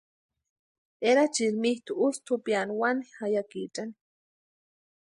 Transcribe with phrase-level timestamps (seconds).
[1.09, 3.95] Erachieri mitʼu ústi jupiani wani jayakichani.